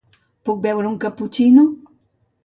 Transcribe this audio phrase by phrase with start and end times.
[0.47, 1.67] Puc beure un caputxino?